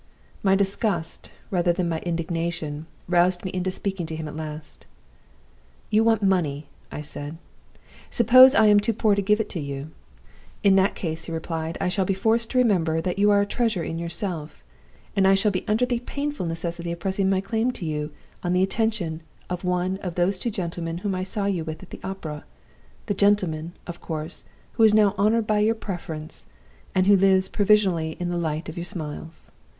[0.41, 4.87] "My disgust, rather than my indignation, roused me into speaking to him at last.
[5.91, 7.37] "'You want money,' I said.
[8.09, 9.91] 'Suppose I am too poor to give it to you?'
[10.63, 13.45] "'In that case,' he replied, 'I shall be forced to remember that you are a
[13.45, 14.63] treasure in yourself.
[15.15, 18.09] And I shall be under the painful necessity of pressing my claim to you
[18.41, 19.21] on the attention
[19.51, 22.43] of one of those two gentlemen whom I saw with you at the opera
[23.05, 26.47] the gentleman, of course, who is now honored by your preference,
[26.95, 29.51] and who lives provisionally in the light of your smiles.